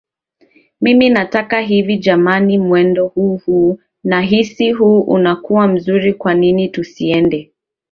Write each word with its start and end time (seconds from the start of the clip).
Mimi 0.81 1.09
nataka 1.09 1.59
hivi 1.61 1.97
jamani 1.97 2.57
mwendo 2.57 3.07
huu 3.07 3.37
huu 3.45 3.79
nahisi 4.03 4.71
huu 4.71 5.01
unakuwa 5.01 5.67
mzuri 5.67 6.13
kwanini 6.13 6.69
tusiende 6.69 7.51